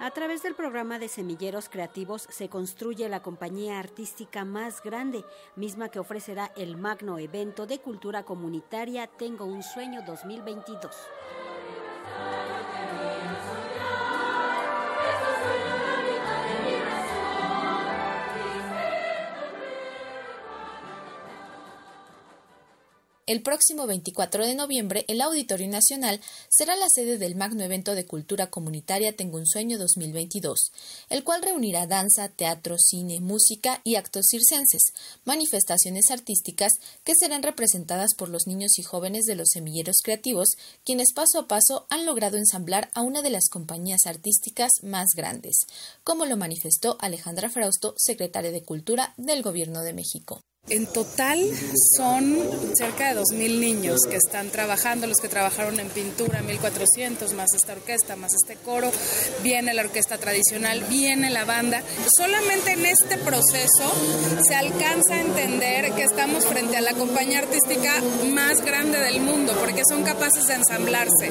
A 0.00 0.10
través 0.10 0.42
del 0.42 0.54
programa 0.54 0.98
de 0.98 1.08
Semilleros 1.08 1.68
Creativos 1.68 2.26
se 2.28 2.48
construye 2.48 3.08
la 3.08 3.22
compañía 3.22 3.78
artística 3.78 4.44
más 4.44 4.82
grande, 4.82 5.24
misma 5.54 5.88
que 5.88 5.98
ofrecerá 5.98 6.52
el 6.56 6.76
magno 6.76 7.18
evento 7.18 7.66
de 7.66 7.78
cultura 7.78 8.24
comunitaria 8.24 9.06
Tengo 9.06 9.44
un 9.44 9.62
sueño 9.62 10.02
2022. 10.06 10.96
El 23.24 23.40
próximo 23.40 23.86
24 23.86 24.44
de 24.44 24.56
noviembre, 24.56 25.04
el 25.06 25.20
Auditorio 25.20 25.68
Nacional 25.68 26.20
será 26.48 26.74
la 26.74 26.88
sede 26.92 27.18
del 27.18 27.36
magno 27.36 27.62
evento 27.62 27.94
de 27.94 28.04
cultura 28.04 28.50
comunitaria 28.50 29.14
Tengo 29.14 29.38
un 29.38 29.46
sueño 29.46 29.78
2022, 29.78 30.72
el 31.08 31.22
cual 31.22 31.40
reunirá 31.40 31.86
danza, 31.86 32.30
teatro, 32.30 32.78
cine, 32.78 33.20
música 33.20 33.80
y 33.84 33.94
actos 33.94 34.26
circenses, 34.28 34.92
manifestaciones 35.24 36.10
artísticas 36.10 36.72
que 37.04 37.12
serán 37.16 37.44
representadas 37.44 38.14
por 38.16 38.28
los 38.28 38.48
niños 38.48 38.76
y 38.78 38.82
jóvenes 38.82 39.24
de 39.26 39.36
los 39.36 39.50
semilleros 39.52 39.98
creativos, 40.02 40.56
quienes 40.84 41.12
paso 41.14 41.38
a 41.38 41.46
paso 41.46 41.86
han 41.90 42.06
logrado 42.06 42.38
ensamblar 42.38 42.90
a 42.92 43.02
una 43.02 43.22
de 43.22 43.30
las 43.30 43.48
compañías 43.48 44.00
artísticas 44.06 44.72
más 44.82 45.10
grandes, 45.14 45.58
como 46.02 46.26
lo 46.26 46.36
manifestó 46.36 46.96
Alejandra 46.98 47.50
Frausto, 47.50 47.94
secretaria 47.98 48.50
de 48.50 48.64
Cultura 48.64 49.14
del 49.16 49.42
Gobierno 49.42 49.82
de 49.82 49.92
México. 49.92 50.42
En 50.68 50.86
total 50.86 51.40
son 51.98 52.38
cerca 52.74 53.12
de 53.12 53.20
2.000 53.20 53.58
niños 53.58 53.98
que 54.08 54.14
están 54.14 54.48
trabajando, 54.48 55.08
los 55.08 55.16
que 55.16 55.28
trabajaron 55.28 55.80
en 55.80 55.88
pintura, 55.88 56.40
1.400, 56.40 57.32
más 57.34 57.52
esta 57.52 57.72
orquesta, 57.72 58.14
más 58.14 58.30
este 58.32 58.54
coro, 58.62 58.92
viene 59.42 59.74
la 59.74 59.82
orquesta 59.82 60.18
tradicional, 60.18 60.84
viene 60.88 61.30
la 61.30 61.44
banda. 61.44 61.82
Solamente 62.16 62.72
en 62.74 62.86
este 62.86 63.18
proceso 63.18 63.92
se 64.46 64.54
alcanza 64.54 65.14
a 65.14 65.20
entender 65.20 65.92
que 65.94 66.04
estamos 66.04 66.46
frente 66.46 66.76
a 66.76 66.80
la 66.80 66.92
compañía 66.92 67.40
artística 67.40 68.00
más 68.32 68.64
grande 68.64 69.00
del 69.00 69.20
mundo, 69.20 69.54
porque 69.58 69.82
son 69.88 70.04
capaces 70.04 70.46
de 70.46 70.54
ensamblarse 70.54 71.28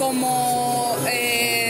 como... 0.00 0.96
Eh, 1.08 1.65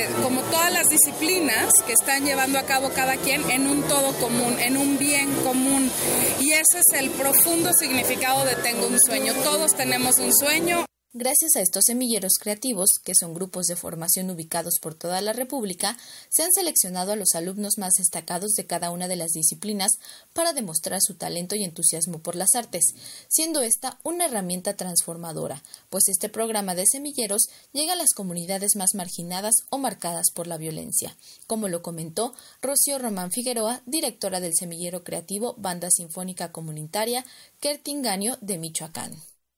las 0.77 0.88
disciplinas 0.91 1.70
que 1.86 1.94
están 1.94 2.27
llevando 2.27 2.58
a 2.58 2.64
cabo 2.64 2.91
cada 2.91 3.16
quien 3.16 3.50
en 3.50 3.66
un 3.66 3.82
todo 3.84 4.12
común, 4.20 4.56
en 4.58 4.77
un 4.77 4.98
bien 4.98 5.32
común. 5.36 5.91
Y 6.38 6.50
ese 6.50 6.80
es 6.80 7.00
el 7.00 7.08
profundo 7.10 7.70
significado 7.72 8.44
de 8.44 8.56
Tengo 8.56 8.86
un 8.86 8.98
sueño. 9.00 9.32
Todos 9.42 9.74
tenemos 9.74 10.19
un 10.19 10.34
sueño. 10.34 10.84
Gracias 11.12 11.56
a 11.56 11.62
estos 11.62 11.84
semilleros 11.86 12.34
creativos, 12.38 12.90
que 13.02 13.14
son 13.18 13.32
grupos 13.32 13.66
de 13.66 13.76
formación 13.76 14.28
ubicados 14.28 14.74
por 14.82 14.94
toda 14.94 15.22
la 15.22 15.32
República, 15.32 15.96
se 16.28 16.42
han 16.42 16.52
seleccionado 16.52 17.12
a 17.12 17.16
los 17.16 17.34
alumnos 17.34 17.78
más 17.78 17.94
destacados 17.94 18.52
de 18.52 18.66
cada 18.66 18.90
una 18.90 19.08
de 19.08 19.16
las 19.16 19.30
disciplinas 19.30 19.92
para 20.34 20.52
demostrar 20.52 21.00
su 21.00 21.14
talento 21.14 21.56
y 21.56 21.64
entusiasmo 21.64 22.18
por 22.18 22.36
las 22.36 22.54
artes, 22.54 22.84
siendo 23.28 23.62
esta 23.62 23.98
una 24.02 24.26
herramienta 24.26 24.76
transformadora, 24.76 25.62
pues 25.88 26.08
este 26.08 26.28
programa 26.28 26.74
de 26.74 26.84
semilleros 26.86 27.48
llega 27.72 27.94
a 27.94 27.96
las 27.96 28.12
comunidades 28.12 28.76
más 28.76 28.94
marginadas 28.94 29.54
o 29.70 29.78
marcadas 29.78 30.26
por 30.34 30.46
la 30.46 30.58
violencia, 30.58 31.16
como 31.46 31.68
lo 31.68 31.80
comentó 31.80 32.34
Rocío 32.60 32.98
Román 32.98 33.30
Figueroa, 33.30 33.80
directora 33.86 34.41
del 34.41 34.52
semillero 34.54 35.02
creativo 35.02 35.54
Banda 35.56 35.88
Sinfónica 35.91 36.52
Comunitaria 36.52 37.24
Kertingaño 37.60 38.36
de 38.42 38.58
Michoacán. 38.58 39.16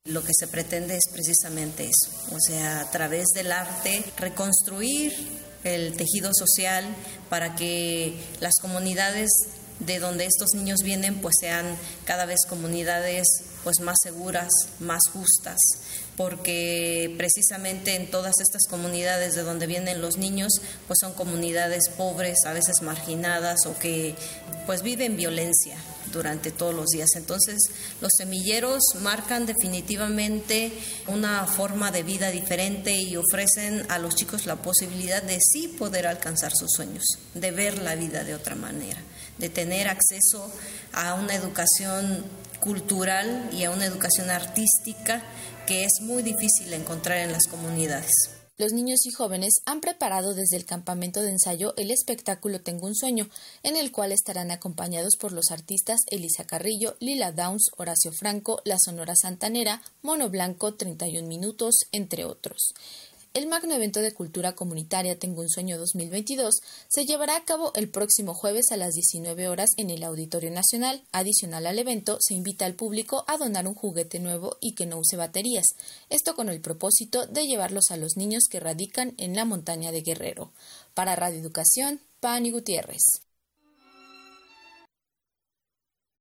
Lo 0.08 0.24
que 0.24 0.32
se 0.34 0.48
pretende 0.48 0.96
es 0.96 1.04
precisamente 1.12 1.84
eso, 1.84 2.34
o 2.34 2.40
sea, 2.40 2.80
a 2.80 2.90
través 2.90 3.26
del 3.34 3.52
arte 3.52 4.04
reconstruir 4.16 5.12
el 5.64 5.96
tejido 5.96 6.30
social 6.32 6.86
para 7.28 7.54
que 7.54 8.18
las 8.40 8.54
comunidades 8.60 9.28
de 9.80 9.98
donde 9.98 10.26
estos 10.26 10.54
niños 10.54 10.80
vienen 10.82 11.20
pues 11.20 11.34
sean 11.40 11.76
cada 12.04 12.26
vez 12.26 12.38
comunidades 12.48 13.26
pues 13.64 13.80
más 13.80 13.96
seguras, 14.02 14.48
más 14.78 15.02
justas, 15.12 15.58
porque 16.16 17.14
precisamente 17.16 17.96
en 17.96 18.10
todas 18.10 18.34
estas 18.40 18.62
comunidades 18.68 19.34
de 19.34 19.42
donde 19.42 19.66
vienen 19.66 20.00
los 20.00 20.16
niños 20.16 20.52
pues 20.86 20.98
son 21.00 21.12
comunidades 21.12 21.88
pobres, 21.96 22.38
a 22.46 22.52
veces 22.52 22.82
marginadas 22.82 23.66
o 23.66 23.78
que 23.78 24.14
pues 24.66 24.82
viven 24.82 25.16
violencia 25.16 25.76
durante 26.12 26.50
todos 26.50 26.74
los 26.74 26.86
días. 26.86 27.08
Entonces, 27.16 27.56
los 28.00 28.10
semilleros 28.16 28.82
marcan 29.00 29.46
definitivamente 29.46 30.72
una 31.06 31.46
forma 31.46 31.90
de 31.90 32.02
vida 32.02 32.30
diferente 32.30 32.94
y 32.94 33.16
ofrecen 33.16 33.84
a 33.88 33.98
los 33.98 34.14
chicos 34.14 34.46
la 34.46 34.56
posibilidad 34.56 35.22
de 35.22 35.38
sí 35.40 35.68
poder 35.68 36.06
alcanzar 36.06 36.52
sus 36.54 36.70
sueños, 36.74 37.04
de 37.34 37.50
ver 37.50 37.78
la 37.78 37.94
vida 37.94 38.24
de 38.24 38.34
otra 38.34 38.54
manera, 38.54 39.00
de 39.38 39.48
tener 39.48 39.88
acceso 39.88 40.50
a 40.92 41.14
una 41.14 41.34
educación 41.34 42.24
cultural 42.60 43.50
y 43.52 43.64
a 43.64 43.70
una 43.70 43.86
educación 43.86 44.30
artística 44.30 45.22
que 45.66 45.84
es 45.84 46.00
muy 46.02 46.22
difícil 46.22 46.72
encontrar 46.72 47.18
en 47.18 47.32
las 47.32 47.46
comunidades. 47.46 48.10
Los 48.58 48.72
niños 48.72 49.06
y 49.06 49.12
jóvenes 49.12 49.60
han 49.66 49.80
preparado 49.80 50.34
desde 50.34 50.56
el 50.56 50.64
campamento 50.64 51.22
de 51.22 51.30
ensayo 51.30 51.74
el 51.76 51.92
espectáculo 51.92 52.60
Tengo 52.60 52.88
un 52.88 52.96
sueño, 52.96 53.28
en 53.62 53.76
el 53.76 53.92
cual 53.92 54.10
estarán 54.10 54.50
acompañados 54.50 55.14
por 55.16 55.30
los 55.30 55.52
artistas 55.52 56.00
Elisa 56.08 56.44
Carrillo, 56.44 56.96
Lila 56.98 57.30
Downs, 57.30 57.70
Horacio 57.76 58.10
Franco, 58.10 58.60
La 58.64 58.76
Sonora 58.80 59.14
Santanera, 59.14 59.80
Mono 60.02 60.28
Blanco, 60.28 60.74
31 60.74 61.28
Minutos, 61.28 61.76
entre 61.92 62.24
otros. 62.24 62.74
El 63.38 63.46
magno 63.46 63.72
evento 63.72 64.00
de 64.00 64.10
cultura 64.10 64.56
comunitaria 64.56 65.16
Tengo 65.16 65.42
un 65.42 65.48
sueño 65.48 65.78
2022 65.78 66.56
se 66.88 67.06
llevará 67.06 67.36
a 67.36 67.44
cabo 67.44 67.70
el 67.76 67.88
próximo 67.88 68.34
jueves 68.34 68.72
a 68.72 68.76
las 68.76 68.94
19 68.94 69.46
horas 69.46 69.70
en 69.76 69.90
el 69.90 70.02
Auditorio 70.02 70.50
Nacional. 70.50 71.04
Adicional 71.12 71.68
al 71.68 71.78
evento, 71.78 72.18
se 72.20 72.34
invita 72.34 72.66
al 72.66 72.74
público 72.74 73.22
a 73.28 73.36
donar 73.36 73.68
un 73.68 73.74
juguete 73.74 74.18
nuevo 74.18 74.56
y 74.60 74.74
que 74.74 74.86
no 74.86 74.98
use 74.98 75.16
baterías. 75.16 75.66
Esto 76.10 76.34
con 76.34 76.48
el 76.48 76.60
propósito 76.60 77.26
de 77.26 77.46
llevarlos 77.46 77.92
a 77.92 77.96
los 77.96 78.16
niños 78.16 78.48
que 78.50 78.58
radican 78.58 79.14
en 79.18 79.36
la 79.36 79.44
montaña 79.44 79.92
de 79.92 80.02
Guerrero. 80.02 80.50
Para 80.94 81.14
Radio 81.14 81.38
Educación, 81.38 82.00
Pani 82.18 82.50
Gutiérrez. 82.50 83.27